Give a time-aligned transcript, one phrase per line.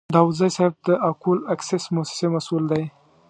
[0.15, 2.83] داودزی صیب د اکول اکسیس موسسې مسوول دی.